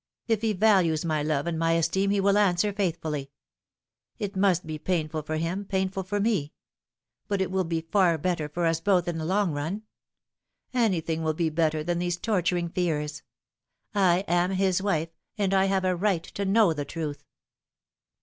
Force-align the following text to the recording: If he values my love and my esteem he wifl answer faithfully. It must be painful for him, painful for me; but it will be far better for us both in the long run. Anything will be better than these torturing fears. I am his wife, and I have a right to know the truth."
If 0.27 0.41
he 0.41 0.53
values 0.53 1.05
my 1.05 1.21
love 1.21 1.45
and 1.45 1.59
my 1.59 1.73
esteem 1.73 2.09
he 2.09 2.19
wifl 2.19 2.35
answer 2.35 2.73
faithfully. 2.73 3.29
It 4.17 4.35
must 4.35 4.65
be 4.65 4.79
painful 4.79 5.21
for 5.21 5.37
him, 5.37 5.63
painful 5.63 6.01
for 6.01 6.19
me; 6.19 6.53
but 7.27 7.39
it 7.39 7.51
will 7.51 7.65
be 7.65 7.81
far 7.81 8.17
better 8.17 8.49
for 8.49 8.65
us 8.65 8.79
both 8.79 9.07
in 9.07 9.19
the 9.19 9.25
long 9.25 9.51
run. 9.51 9.83
Anything 10.73 11.21
will 11.21 11.35
be 11.35 11.49
better 11.51 11.83
than 11.83 11.99
these 11.99 12.17
torturing 12.17 12.69
fears. 12.69 13.21
I 13.93 14.25
am 14.27 14.49
his 14.53 14.81
wife, 14.81 15.09
and 15.37 15.53
I 15.53 15.65
have 15.65 15.85
a 15.85 15.95
right 15.95 16.23
to 16.23 16.45
know 16.45 16.73
the 16.73 16.83
truth." 16.83 17.23